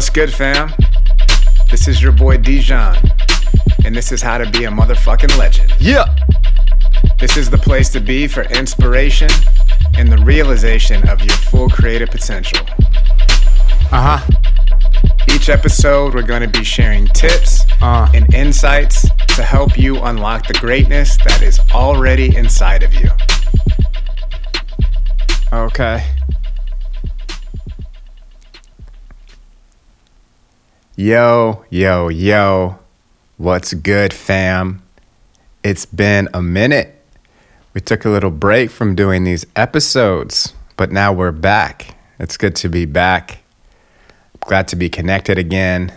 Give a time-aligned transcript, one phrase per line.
[0.00, 0.72] What's good, fam?
[1.70, 2.96] This is your boy Dijon,
[3.84, 5.74] and this is how to be a motherfucking legend.
[5.78, 6.06] Yeah.
[7.18, 9.28] This is the place to be for inspiration
[9.98, 12.64] and the realization of your full creative potential.
[13.92, 14.26] Uh huh.
[15.34, 18.08] Each episode, we're going to be sharing tips Uh.
[18.14, 19.02] and insights
[19.36, 23.10] to help you unlock the greatness that is already inside of you.
[25.52, 26.06] Okay.
[31.02, 32.78] Yo, yo, yo.
[33.38, 34.82] What's good, fam?
[35.64, 36.94] It's been a minute.
[37.72, 41.96] We took a little break from doing these episodes, but now we're back.
[42.18, 43.38] It's good to be back.
[44.40, 45.90] Glad to be connected again.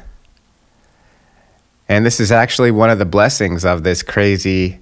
[1.89, 4.79] And this is actually one of the blessings of this crazy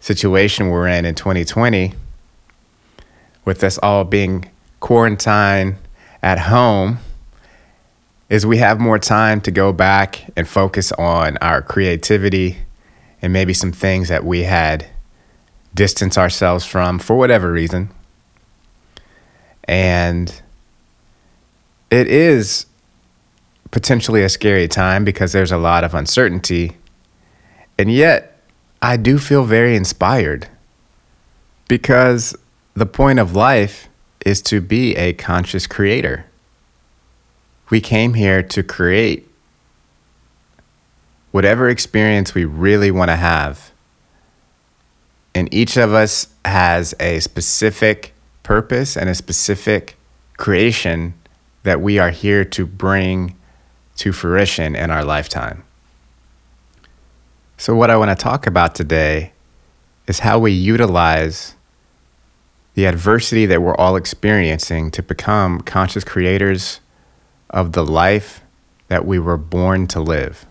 [0.00, 1.94] situation we're in in 2020
[3.46, 4.50] with us all being
[4.80, 5.76] quarantined
[6.22, 6.98] at home
[8.28, 12.58] is we have more time to go back and focus on our creativity
[13.20, 14.86] and maybe some things that we had
[15.74, 17.90] distanced ourselves from for whatever reason.
[19.64, 20.42] And
[21.90, 22.66] it is
[23.70, 26.76] potentially a scary time because there's a lot of uncertainty.
[27.78, 28.40] And yet,
[28.80, 30.48] I do feel very inspired
[31.68, 32.36] because
[32.74, 33.88] the point of life
[34.26, 36.26] is to be a conscious creator.
[37.72, 39.30] We came here to create
[41.30, 43.72] whatever experience we really want to have.
[45.34, 49.96] And each of us has a specific purpose and a specific
[50.36, 51.14] creation
[51.62, 53.36] that we are here to bring
[53.96, 55.64] to fruition in our lifetime.
[57.56, 59.32] So, what I want to talk about today
[60.06, 61.54] is how we utilize
[62.74, 66.81] the adversity that we're all experiencing to become conscious creators
[67.52, 68.42] of the life
[68.88, 70.46] that we were born to live.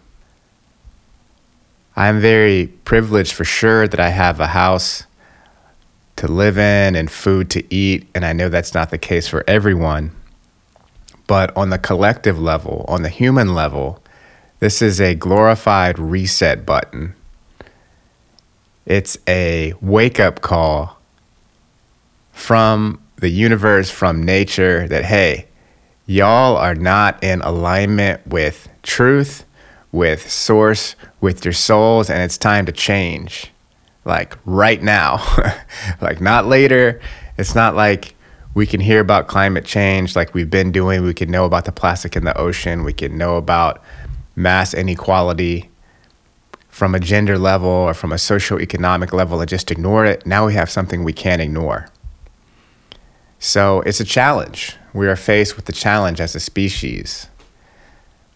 [1.95, 5.05] I'm very privileged for sure that I have a house
[6.15, 9.43] to live in and food to eat, and I know that's not the case for
[9.47, 10.11] everyone.
[11.27, 14.01] But on the collective level, on the human level,
[14.59, 17.15] this is a glorified reset button.
[18.85, 20.97] It's a wake up call
[22.31, 25.47] from the universe, from nature, that hey,
[26.11, 29.45] y'all are not in alignment with truth,
[29.93, 33.51] with source, with your souls, and it's time to change.
[34.03, 35.23] Like right now,
[36.01, 36.99] like not later.
[37.37, 38.15] It's not like
[38.53, 41.03] we can hear about climate change like we've been doing.
[41.03, 42.83] We can know about the plastic in the ocean.
[42.83, 43.81] We can know about
[44.35, 45.69] mass inequality
[46.67, 50.25] from a gender level or from a socioeconomic level and just ignore it.
[50.25, 51.87] Now we have something we can't ignore.
[53.43, 54.77] So it's a challenge.
[54.93, 57.27] We are faced with the challenge as a species.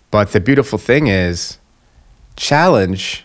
[0.10, 1.60] But the beautiful thing is,
[2.36, 3.24] challenge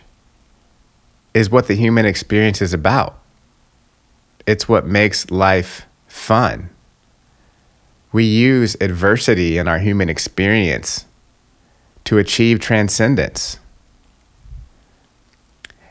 [1.33, 3.19] is what the human experience is about.
[4.45, 6.69] It's what makes life fun.
[8.11, 11.05] We use adversity in our human experience
[12.03, 13.57] to achieve transcendence.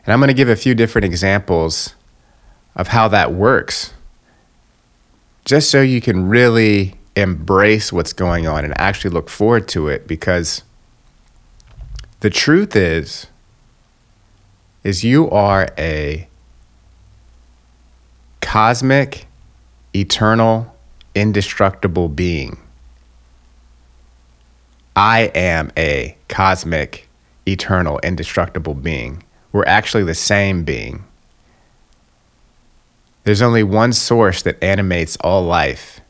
[0.07, 1.97] And I'm going to give a few different examples
[2.77, 3.93] of how that works
[5.45, 10.07] just so you can really embrace what's going on and actually look forward to it
[10.07, 10.63] because
[12.21, 13.27] the truth is
[14.83, 16.27] is you are a
[18.41, 19.27] cosmic
[19.95, 20.75] eternal
[21.15, 22.59] indestructible being.
[24.97, 27.09] I am a cosmic
[27.47, 29.23] eternal indestructible being.
[29.53, 31.05] We're actually the same being
[33.25, 36.01] there's only one source that animates all life.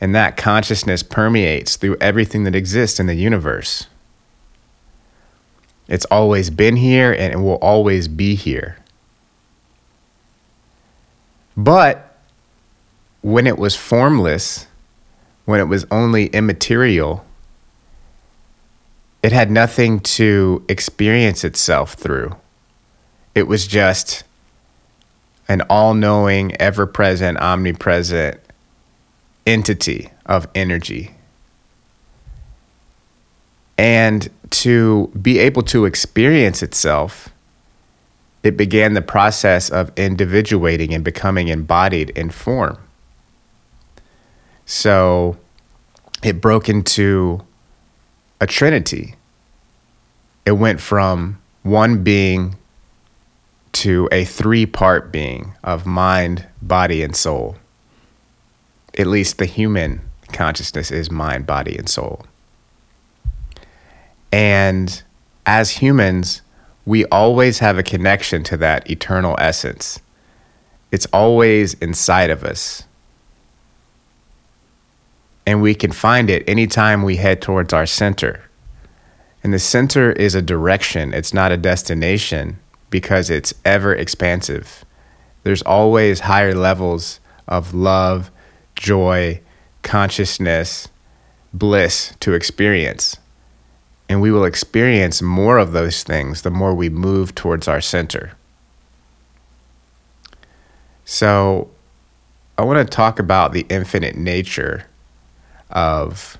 [0.00, 3.86] And that consciousness permeates through everything that exists in the universe.
[5.88, 8.78] It's always been here and it will always be here.
[11.56, 12.16] But
[13.22, 14.66] when it was formless,
[15.44, 17.24] when it was only immaterial,
[19.22, 22.36] it had nothing to experience itself through.
[23.34, 24.24] It was just
[25.50, 28.38] an all knowing, ever present, omnipresent
[29.44, 31.10] entity of energy.
[33.76, 37.30] And to be able to experience itself,
[38.44, 42.78] it began the process of individuating and becoming embodied in form.
[44.66, 45.36] So
[46.22, 47.44] it broke into
[48.40, 49.16] a trinity.
[50.46, 52.56] It went from one being
[53.72, 57.56] to a three part being of mind, body, and soul.
[58.98, 60.00] At least the human
[60.32, 62.24] consciousness is mind, body, and soul.
[64.32, 65.02] And
[65.46, 66.42] as humans,
[66.84, 70.00] we always have a connection to that eternal essence.
[70.92, 72.84] It's always inside of us.
[75.46, 78.42] And we can find it anytime we head towards our center.
[79.42, 82.58] And the center is a direction, it's not a destination
[82.90, 84.84] because it's ever expansive.
[85.42, 88.30] There's always higher levels of love,
[88.74, 89.40] joy,
[89.82, 90.88] consciousness,
[91.52, 93.16] bliss to experience.
[94.08, 98.32] And we will experience more of those things the more we move towards our center.
[101.04, 101.70] So,
[102.58, 104.86] I want to talk about the infinite nature
[105.70, 106.36] of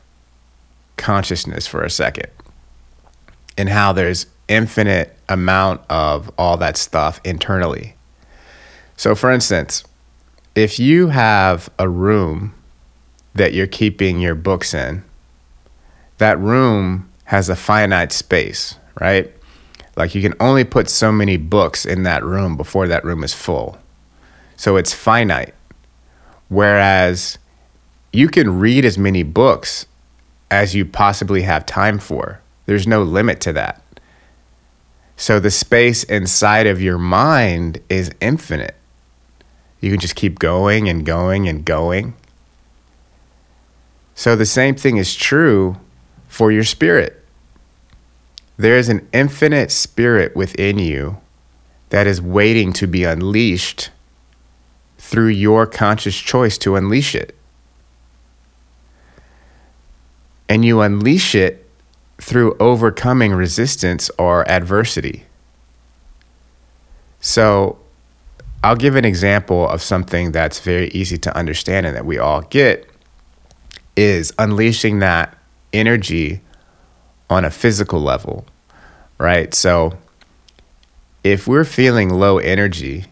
[0.97, 2.29] consciousness for a second
[3.57, 7.95] and how there's infinite amount of all that stuff internally.
[8.97, 9.85] So for instance,
[10.55, 12.53] if you have a room
[13.35, 15.05] that you're keeping your books in,
[16.19, 19.33] that room has a finite space, right?
[19.97, 23.33] Like you can only put so many books in that room before that room is
[23.33, 23.79] full.
[24.57, 25.55] So it's finite.
[26.49, 27.39] Whereas
[28.13, 29.87] you can read as many books
[30.51, 32.41] as you possibly have time for.
[32.67, 33.83] There's no limit to that.
[35.21, 38.75] So the space inside of your mind is infinite.
[39.79, 42.15] You can just keep going and going and going.
[44.15, 45.77] So the same thing is true
[46.27, 47.23] for your spirit.
[48.57, 51.19] There is an infinite spirit within you
[51.91, 53.91] that is waiting to be unleashed
[54.97, 57.37] through your conscious choice to unleash it.
[60.49, 61.70] And you unleash it
[62.21, 65.25] through overcoming resistance or adversity.
[67.21, 67.79] So,
[68.63, 72.43] I'll give an example of something that's very easy to understand and that we all
[72.43, 72.91] get
[73.97, 75.37] is unleashing that
[75.73, 76.43] energy
[77.31, 78.45] on a physical level,
[79.19, 79.55] right?
[79.55, 79.97] So
[81.25, 83.07] if we're feeling low energy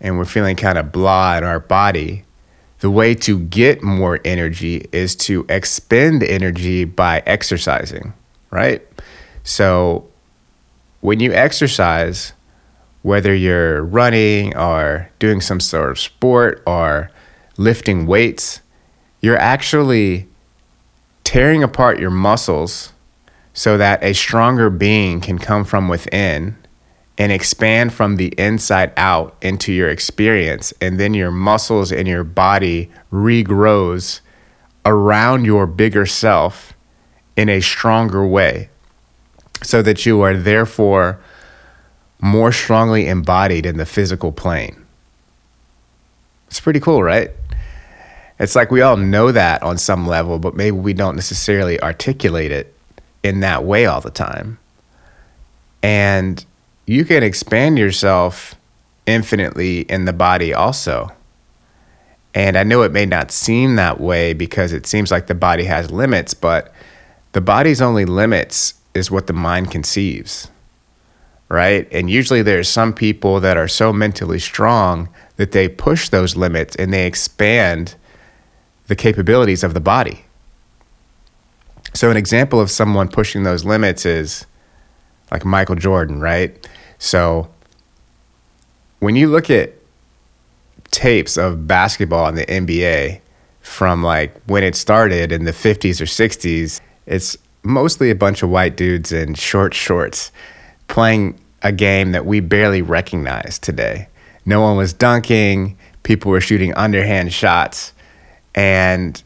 [0.00, 2.24] and we're feeling kind of blah in our body,
[2.82, 8.12] the way to get more energy is to expend energy by exercising,
[8.50, 8.82] right?
[9.44, 10.08] So
[11.00, 12.32] when you exercise,
[13.02, 17.08] whether you're running or doing some sort of sport or
[17.56, 18.60] lifting weights,
[19.20, 20.26] you're actually
[21.22, 22.92] tearing apart your muscles
[23.54, 26.56] so that a stronger being can come from within
[27.22, 32.24] and expand from the inside out into your experience and then your muscles and your
[32.24, 34.18] body regrows
[34.84, 36.72] around your bigger self
[37.36, 38.68] in a stronger way
[39.62, 41.20] so that you are therefore
[42.20, 44.84] more strongly embodied in the physical plane.
[46.48, 47.30] It's pretty cool, right?
[48.40, 52.50] It's like we all know that on some level, but maybe we don't necessarily articulate
[52.50, 52.74] it
[53.22, 54.58] in that way all the time.
[55.84, 56.44] And
[56.92, 58.54] you can expand yourself
[59.06, 61.10] infinitely in the body also.
[62.34, 65.64] And I know it may not seem that way because it seems like the body
[65.64, 66.72] has limits, but
[67.32, 70.48] the body's only limits is what the mind conceives,
[71.48, 71.88] right?
[71.90, 76.76] And usually there's some people that are so mentally strong that they push those limits
[76.76, 77.94] and they expand
[78.88, 80.26] the capabilities of the body.
[81.94, 84.46] So, an example of someone pushing those limits is
[85.30, 86.66] like Michael Jordan, right?
[87.02, 87.48] So,
[89.00, 89.72] when you look at
[90.92, 93.20] tapes of basketball in the NBA
[93.60, 98.50] from like when it started in the 50s or 60s, it's mostly a bunch of
[98.50, 100.30] white dudes in short shorts
[100.86, 104.06] playing a game that we barely recognize today.
[104.46, 107.92] No one was dunking, people were shooting underhand shots,
[108.54, 109.20] and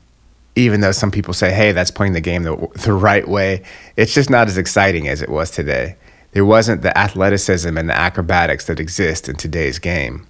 [0.54, 3.62] even though some people say, hey, that's playing the game the, the right way,
[3.96, 5.96] it's just not as exciting as it was today.
[6.36, 10.26] There wasn't the athleticism and the acrobatics that exist in today's game.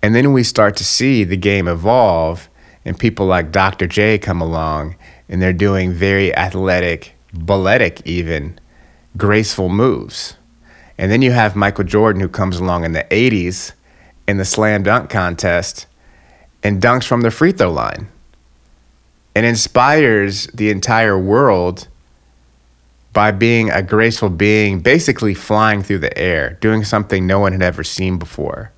[0.00, 2.48] And then we start to see the game evolve,
[2.86, 3.86] and people like Dr.
[3.86, 4.96] J come along,
[5.28, 8.58] and they're doing very athletic, balletic, even
[9.14, 10.38] graceful moves.
[10.96, 13.72] And then you have Michael Jordan, who comes along in the 80s
[14.26, 15.86] in the slam dunk contest
[16.62, 18.08] and dunks from the free throw line
[19.34, 21.88] and inspires the entire world
[23.14, 27.62] by being a graceful being, basically flying through the air, doing something no one had
[27.62, 28.72] ever seen before.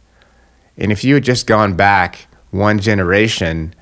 [0.77, 3.75] And if you had just gone back one generation,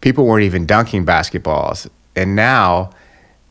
[0.00, 1.90] people weren't even dunking basketballs.
[2.14, 2.90] And now,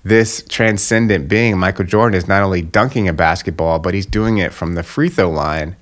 [0.04, 4.54] this transcendent being, Michael Jordan, is not only dunking a basketball, but he's doing it
[4.54, 5.76] from the free throw line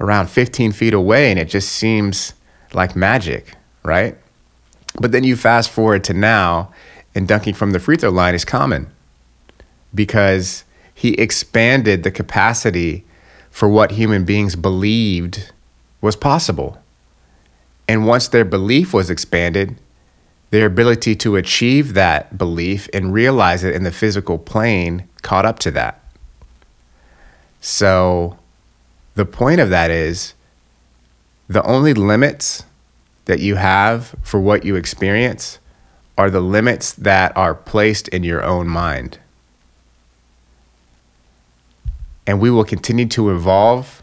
[0.00, 1.30] around 15 feet away.
[1.30, 2.34] And it just seems
[2.74, 4.18] like magic, right?
[5.00, 6.74] But then you fast forward to now,
[7.14, 8.92] and dunking from the free throw line is common
[9.94, 13.04] because he expanded the capacity
[13.50, 15.52] for what human beings believed
[16.00, 16.78] was possible.
[17.88, 19.76] And once their belief was expanded,
[20.50, 25.58] their ability to achieve that belief and realize it in the physical plane caught up
[25.60, 26.02] to that.
[27.60, 28.38] So,
[29.14, 30.34] the point of that is
[31.48, 32.64] the only limits
[33.26, 35.58] that you have for what you experience
[36.16, 39.18] are the limits that are placed in your own mind.
[42.26, 44.02] And we will continue to evolve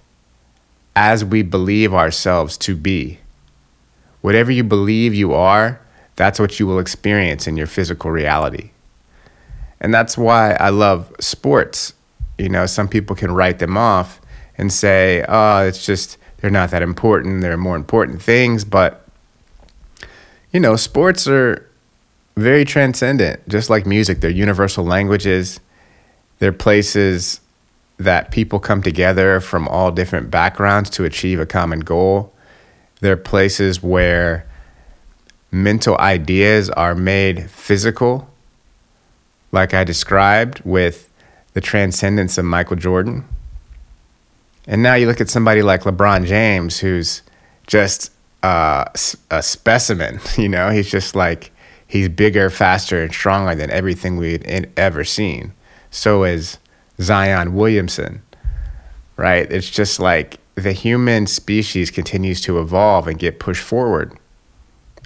[0.96, 3.20] as we believe ourselves to be.
[4.22, 5.80] Whatever you believe you are,
[6.16, 8.72] that's what you will experience in your physical reality.
[9.80, 11.94] And that's why I love sports.
[12.38, 14.20] You know, some people can write them off
[14.58, 17.42] and say, oh, it's just, they're not that important.
[17.42, 18.66] There are more important things.
[18.66, 19.08] But,
[20.52, 21.70] you know, sports are
[22.36, 24.22] very transcendent, just like music.
[24.22, 25.60] They're universal languages,
[26.40, 27.42] they're places
[27.98, 32.34] that people come together from all different backgrounds to achieve a common goal.
[33.02, 34.46] They're places where
[35.52, 38.30] mental ideas are made physical,
[39.52, 41.12] like I described with
[41.54, 43.26] the transcendence of Michael Jordan.
[44.68, 47.24] And now you look at somebody like LeBron James, who's
[47.66, 48.12] just
[48.44, 48.86] uh,
[49.32, 50.20] a specimen.
[50.38, 51.52] You know, he's just like,
[51.88, 55.54] he's bigger, faster, and stronger than everything we'd ever seen.
[55.90, 56.60] So is
[57.02, 58.22] Zion Williamson,
[59.16, 59.52] right?
[59.52, 64.18] It's just like the human species continues to evolve and get pushed forward.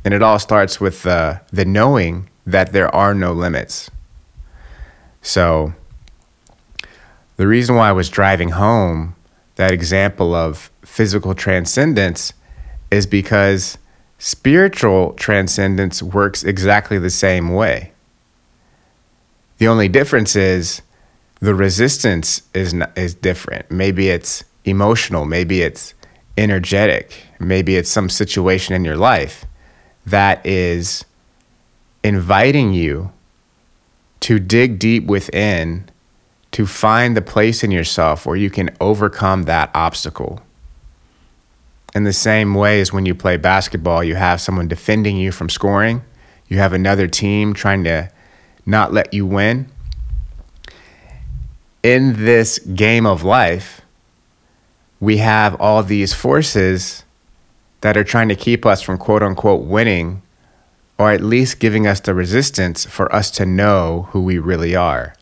[0.03, 3.91] And it all starts with the, the knowing that there are no limits.
[5.21, 5.73] So,
[7.37, 9.15] the reason why I was driving home
[9.55, 12.33] that example of physical transcendence
[12.89, 13.77] is because
[14.17, 17.91] spiritual transcendence works exactly the same way.
[19.57, 20.81] The only difference is
[21.41, 23.69] the resistance is is different.
[23.69, 25.93] Maybe it's emotional, maybe it's
[26.37, 29.45] energetic, maybe it's some situation in your life
[30.05, 31.03] that is
[32.03, 33.11] inviting you
[34.21, 35.89] to dig deep within
[36.51, 40.41] to find the place in yourself where you can overcome that obstacle.
[41.95, 45.49] In the same way as when you play basketball, you have someone defending you from
[45.49, 46.03] scoring,
[46.47, 48.11] you have another team trying to
[48.65, 49.69] not let you win.
[51.83, 53.81] In this game of life,
[54.99, 57.03] we have all these forces
[57.81, 60.21] that are trying to keep us from quote unquote winning,
[60.99, 65.15] or at least giving us the resistance for us to know who we really are,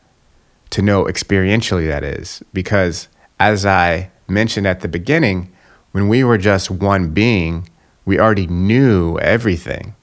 [0.72, 2.44] to know experientially, that is.
[2.52, 3.08] Because
[3.40, 5.52] as I mentioned at the beginning,
[5.94, 7.70] when we were just one being,
[8.06, 9.96] we already knew everything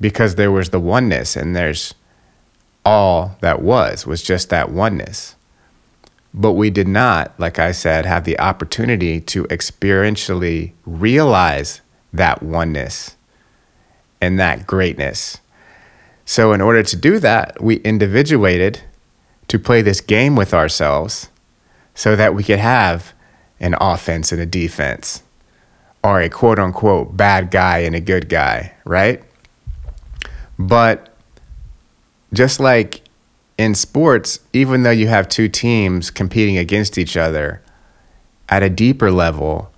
[0.00, 1.94] because there was the oneness and there's
[2.88, 5.36] all that was, was just that oneness.
[6.32, 11.82] But we did not, like I said, have the opportunity to experientially realize
[12.14, 13.16] that oneness
[14.22, 15.38] and that greatness.
[16.24, 18.80] So, in order to do that, we individuated
[19.48, 21.28] to play this game with ourselves
[21.94, 23.12] so that we could have
[23.60, 25.22] an offense and a defense,
[26.02, 29.22] or a quote unquote bad guy and a good guy, right?
[30.58, 31.07] But
[32.32, 33.02] just like
[33.56, 37.62] in sports, even though you have two teams competing against each other,
[38.48, 39.70] at a deeper level,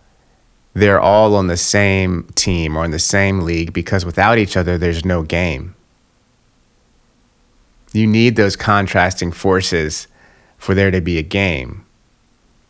[0.75, 4.79] they're all on the same team or in the same league because without each other,
[4.79, 5.75] there's no game.
[7.93, 10.07] You need those contrasting forces
[10.59, 11.85] for there to be a game,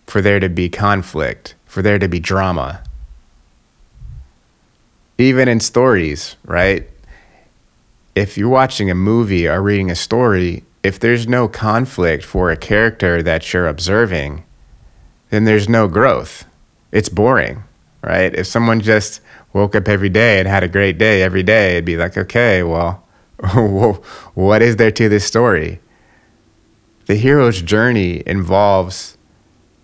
[0.06, 2.82] for there to be conflict, for there to be drama.
[5.18, 6.88] Even in stories, right?
[8.14, 12.56] If you're watching a movie or reading a story, if there's no conflict for a
[12.56, 14.44] character that you're observing,
[15.30, 16.44] then there's no growth.
[16.92, 17.64] It's boring,
[18.02, 18.34] right?
[18.34, 19.20] If someone just
[19.52, 22.62] woke up every day and had a great day every day, it'd be like, okay,
[22.62, 23.04] well,
[24.34, 25.80] what is there to this story?
[27.06, 29.16] The hero's journey involves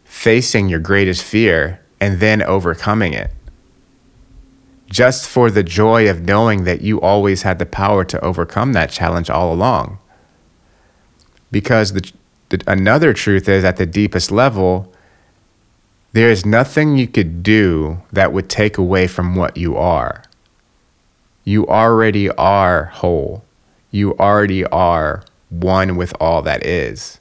[0.04, 3.30] facing your greatest fear and then overcoming it.
[4.88, 8.90] Just for the joy of knowing that you always had the power to overcome that
[8.90, 9.98] challenge all along.
[11.50, 12.12] Because the,
[12.50, 14.92] the, another truth is at the deepest level,
[16.12, 20.22] there is nothing you could do that would take away from what you are.
[21.44, 23.44] You already are whole.
[23.90, 27.20] You already are one with all that is.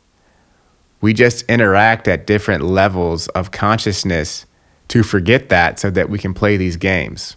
[1.01, 4.45] We just interact at different levels of consciousness
[4.87, 7.35] to forget that so that we can play these games.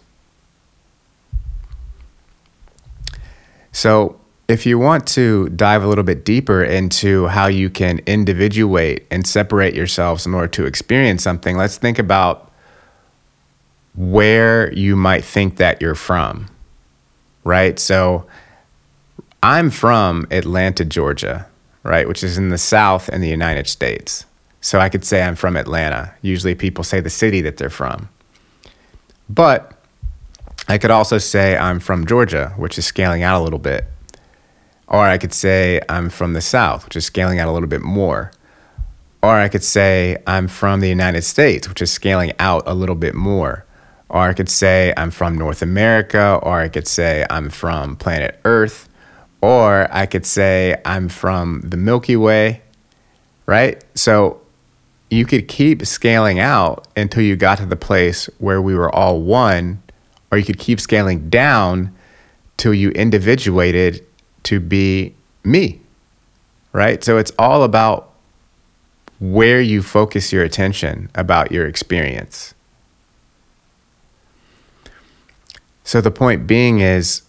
[3.71, 9.05] So, if you want to dive a little bit deeper into how you can individuate
[9.11, 12.51] and separate yourselves in order to experience something, let's think about
[13.93, 16.47] where you might think that you're from,
[17.43, 17.77] right?
[17.77, 18.25] So,
[19.41, 21.47] I'm from Atlanta, Georgia,
[21.83, 24.25] right, which is in the South in the United States.
[24.61, 26.13] So I could say I'm from Atlanta.
[26.21, 28.09] Usually people say the city that they're from.
[29.29, 29.78] But
[30.69, 33.85] I could also say I'm from Georgia, which is scaling out a little bit.
[34.87, 37.81] Or I could say I'm from the South, which is scaling out a little bit
[37.81, 38.31] more.
[39.23, 42.93] Or I could say I'm from the United States, which is scaling out a little
[42.93, 43.65] bit more.
[44.09, 48.39] Or I could say I'm from North America, or I could say I'm from planet
[48.45, 48.87] Earth,
[49.41, 52.61] or I could say I'm from the Milky Way,
[53.47, 53.83] right?
[53.95, 54.39] So
[55.09, 59.19] you could keep scaling out until you got to the place where we were all
[59.21, 59.81] one,
[60.31, 61.95] or you could keep scaling down
[62.57, 64.05] till you individuated
[64.43, 65.79] to be me,
[66.73, 67.03] right?
[67.03, 68.13] So it's all about
[69.19, 72.53] where you focus your attention about your experience.
[75.83, 77.23] So the point being is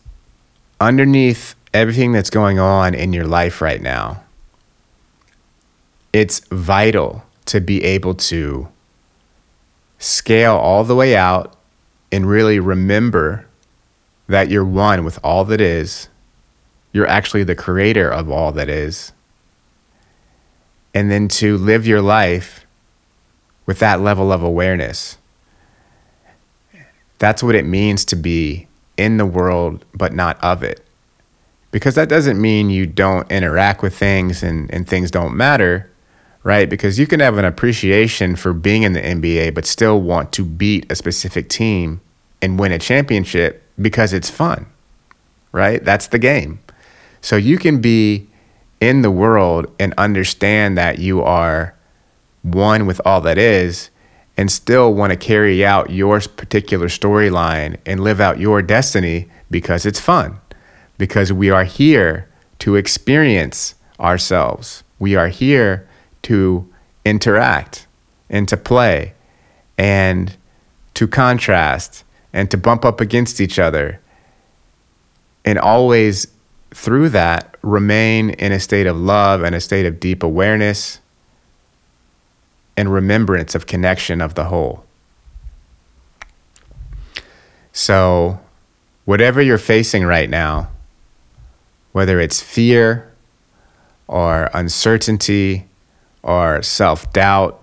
[0.80, 4.22] underneath everything that's going on in your life right now,
[6.12, 8.68] it's vital to be able to
[9.98, 11.56] scale all the way out
[12.12, 13.46] and really remember
[14.26, 16.08] that you're one with all that is.
[16.92, 19.12] You're actually the creator of all that is.
[20.94, 22.66] And then to live your life
[23.66, 25.18] with that level of awareness.
[27.18, 30.84] That's what it means to be in the world, but not of it.
[31.70, 35.89] Because that doesn't mean you don't interact with things and, and things don't matter
[36.42, 36.68] right?
[36.68, 40.44] Because you can have an appreciation for being in the NBA, but still want to
[40.44, 42.00] beat a specific team
[42.40, 44.66] and win a championship because it's fun,
[45.52, 45.84] right?
[45.84, 46.60] That's the game.
[47.20, 48.28] So you can be
[48.80, 51.74] in the world and understand that you are
[52.42, 53.90] one with all that is
[54.36, 59.84] and still want to carry out your particular storyline and live out your destiny because
[59.84, 60.40] it's fun.
[60.96, 62.28] Because we are here
[62.60, 64.82] to experience ourselves.
[64.98, 65.86] We are here
[66.22, 66.68] to
[67.04, 67.86] interact
[68.28, 69.14] and to play
[69.78, 70.36] and
[70.94, 74.00] to contrast and to bump up against each other.
[75.44, 76.26] And always
[76.72, 81.00] through that, remain in a state of love and a state of deep awareness
[82.76, 84.84] and remembrance of connection of the whole.
[87.72, 88.40] So,
[89.04, 90.70] whatever you're facing right now,
[91.92, 93.12] whether it's fear
[94.06, 95.68] or uncertainty
[96.22, 97.62] or self doubt,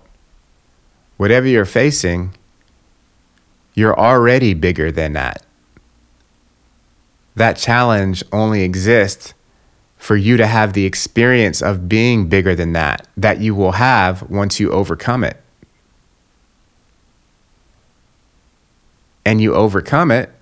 [1.16, 2.34] whatever you're facing,
[3.74, 5.44] you're already bigger than that.
[7.36, 9.34] That challenge only exists
[9.96, 14.22] for you to have the experience of being bigger than that, that you will have
[14.30, 15.40] once you overcome it.
[19.24, 20.32] And you overcome it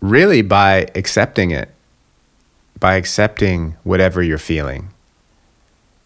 [0.00, 1.68] really by accepting it,
[2.78, 4.93] by accepting whatever you're feeling.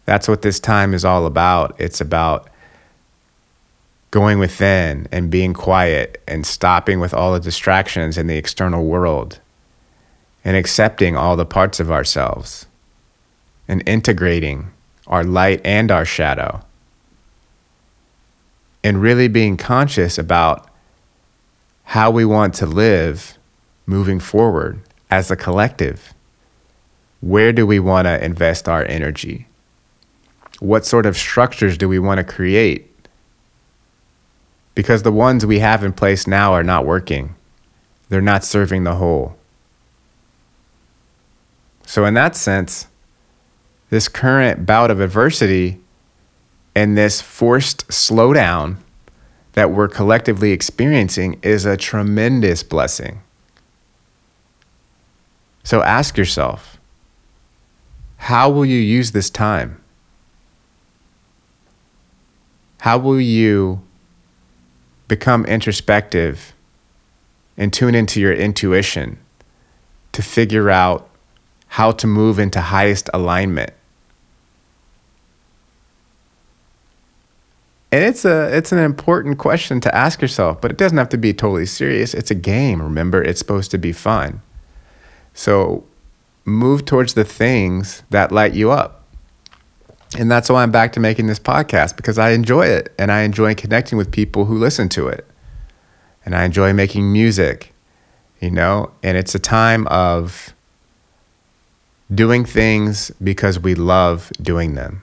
[0.08, 1.78] That's what this time is all about.
[1.78, 2.48] It's about
[4.10, 9.38] going within and being quiet and stopping with all the distractions in the external world
[10.46, 12.64] and accepting all the parts of ourselves
[13.68, 14.70] and integrating
[15.08, 16.62] our light and our shadow
[18.82, 20.70] and really being conscious about
[21.82, 23.36] how we want to live
[23.84, 26.14] moving forward as a collective.
[27.20, 29.47] Where do we want to invest our energy?
[30.60, 32.90] What sort of structures do we want to create?
[34.74, 37.34] Because the ones we have in place now are not working,
[38.08, 39.36] they're not serving the whole.
[41.86, 42.86] So, in that sense,
[43.90, 45.80] this current bout of adversity
[46.74, 48.76] and this forced slowdown
[49.54, 53.20] that we're collectively experiencing is a tremendous blessing.
[55.64, 56.78] So ask yourself
[58.18, 59.82] how will you use this time?
[62.80, 63.82] How will you
[65.08, 66.54] become introspective
[67.56, 69.18] and tune into your intuition
[70.12, 71.08] to figure out
[71.68, 73.72] how to move into highest alignment?
[77.90, 81.18] And it's a it's an important question to ask yourself, but it doesn't have to
[81.18, 82.12] be totally serious.
[82.12, 83.22] It's a game, remember?
[83.22, 84.42] It's supposed to be fun.
[85.32, 85.84] So
[86.44, 88.97] move towards the things that light you up.
[90.16, 93.22] And that's why I'm back to making this podcast because I enjoy it and I
[93.22, 95.26] enjoy connecting with people who listen to it.
[96.24, 97.74] And I enjoy making music,
[98.40, 100.54] you know, and it's a time of
[102.14, 105.02] doing things because we love doing them.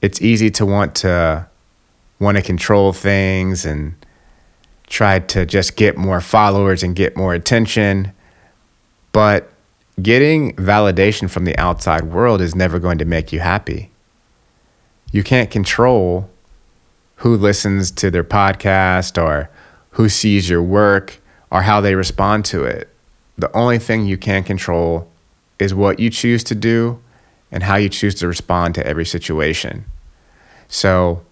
[0.00, 1.48] It's easy to want to
[2.20, 3.94] want to control things and
[4.86, 8.12] try to just get more followers and get more attention.
[9.12, 9.50] But
[10.00, 13.90] getting validation from the outside world is never going to make you happy.
[15.12, 16.28] You can't control
[17.16, 19.48] who listens to their podcast or
[19.90, 22.88] who sees your work or how they respond to it.
[23.38, 25.08] The only thing you can control
[25.58, 27.00] is what you choose to do
[27.52, 29.84] and how you choose to respond to every situation.
[30.66, 31.22] So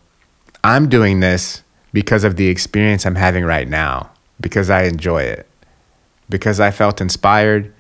[0.63, 5.49] I'm doing this because of the experience I'm having right now, because I enjoy it,
[6.29, 7.73] because I felt inspired,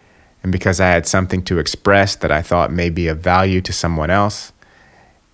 [0.42, 3.72] and because I had something to express that I thought may be of value to
[3.72, 4.52] someone else